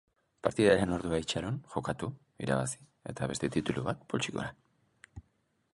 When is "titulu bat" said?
3.59-4.05